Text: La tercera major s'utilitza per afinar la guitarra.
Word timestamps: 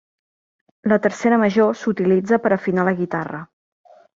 La 0.93 0.97
tercera 1.03 1.37
major 1.43 1.77
s'utilitza 1.83 2.41
per 2.47 2.55
afinar 2.57 2.87
la 2.89 2.99
guitarra. 3.03 3.47